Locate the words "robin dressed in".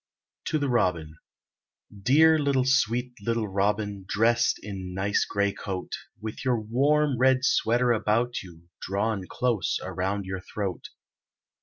3.47-4.95